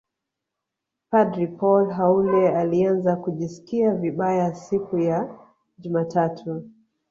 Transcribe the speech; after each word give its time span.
padre 1.09 1.47
Paul 1.47 1.91
Haule 1.93 2.49
alianza 2.55 3.15
kujisikia 3.15 3.93
vibaya 3.93 4.55
siku 4.55 4.97
ya 4.97 5.39
jumatatu 5.77 6.69